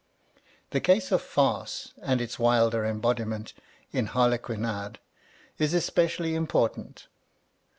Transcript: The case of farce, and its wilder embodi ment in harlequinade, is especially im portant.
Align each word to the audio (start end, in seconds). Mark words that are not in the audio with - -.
The 0.71 0.79
case 0.79 1.11
of 1.11 1.21
farce, 1.21 1.93
and 2.01 2.21
its 2.21 2.39
wilder 2.39 2.81
embodi 2.91 3.23
ment 3.27 3.53
in 3.91 4.07
harlequinade, 4.07 4.95
is 5.59 5.75
especially 5.75 6.33
im 6.33 6.47
portant. 6.47 7.05